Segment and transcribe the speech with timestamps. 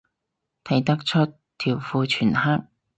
[0.63, 2.63] 睇唔出，條褲全黑